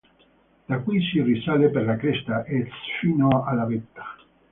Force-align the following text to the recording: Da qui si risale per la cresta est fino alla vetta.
Da 0.69 0.79
qui 0.79 0.99
si 0.99 1.21
risale 1.21 1.69
per 1.69 1.85
la 1.85 1.95
cresta 1.95 2.43
est 2.47 2.71
fino 2.99 3.43
alla 3.45 3.65
vetta. 3.65 4.09